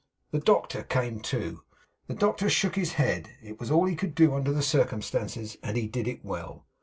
[0.31, 1.61] The doctor came too.
[2.07, 3.29] The doctor shook his head.
[3.43, 6.65] It was all he could do, under the circumstances, and he did it well.